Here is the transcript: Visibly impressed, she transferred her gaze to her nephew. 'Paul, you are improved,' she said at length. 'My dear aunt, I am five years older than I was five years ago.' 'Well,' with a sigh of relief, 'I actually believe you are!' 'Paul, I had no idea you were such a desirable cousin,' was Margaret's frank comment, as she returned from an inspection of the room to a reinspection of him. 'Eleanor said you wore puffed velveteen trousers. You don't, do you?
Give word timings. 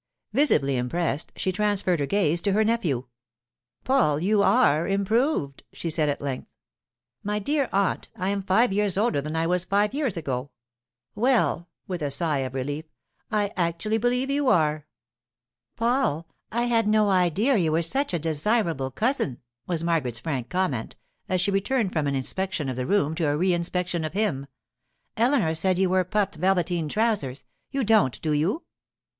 Visibly 0.33 0.77
impressed, 0.77 1.31
she 1.35 1.51
transferred 1.51 1.99
her 1.99 2.07
gaze 2.07 2.41
to 2.41 2.53
her 2.53 2.63
nephew. 2.63 3.05
'Paul, 3.83 4.19
you 4.19 4.41
are 4.41 4.87
improved,' 4.87 5.61
she 5.73 5.91
said 5.91 6.09
at 6.09 6.19
length. 6.19 6.47
'My 7.21 7.37
dear 7.37 7.69
aunt, 7.71 8.09
I 8.15 8.29
am 8.29 8.41
five 8.41 8.73
years 8.73 8.97
older 8.97 9.21
than 9.21 9.35
I 9.35 9.45
was 9.45 9.63
five 9.63 9.93
years 9.93 10.17
ago.' 10.17 10.49
'Well,' 11.13 11.69
with 11.85 12.01
a 12.01 12.09
sigh 12.09 12.39
of 12.39 12.55
relief, 12.55 12.85
'I 13.31 13.53
actually 13.55 13.99
believe 13.99 14.31
you 14.31 14.47
are!' 14.47 14.87
'Paul, 15.75 16.27
I 16.51 16.63
had 16.63 16.87
no 16.87 17.11
idea 17.11 17.55
you 17.57 17.71
were 17.71 17.83
such 17.83 18.11
a 18.11 18.17
desirable 18.17 18.89
cousin,' 18.89 19.37
was 19.67 19.83
Margaret's 19.83 20.19
frank 20.21 20.49
comment, 20.49 20.95
as 21.29 21.41
she 21.41 21.51
returned 21.51 21.93
from 21.93 22.07
an 22.07 22.15
inspection 22.15 22.69
of 22.69 22.75
the 22.75 22.87
room 22.87 23.13
to 23.13 23.29
a 23.31 23.37
reinspection 23.37 24.03
of 24.03 24.13
him. 24.13 24.47
'Eleanor 25.15 25.53
said 25.53 25.77
you 25.77 25.89
wore 25.91 26.05
puffed 26.05 26.37
velveteen 26.37 26.89
trousers. 26.89 27.43
You 27.69 27.83
don't, 27.83 28.19
do 28.23 28.31
you? 28.31 28.63